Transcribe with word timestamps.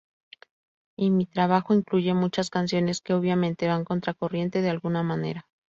Y 0.97 1.11
mi 1.11 1.27
trabajo 1.27 1.75
incluye 1.75 2.15
muchas 2.15 2.49
canciones 2.49 3.01
que 3.01 3.13
obviamente 3.13 3.67
van 3.67 3.85
contracorriente 3.85 4.63
de 4.63 4.71
alguna 4.71 5.03
manera. 5.03 5.45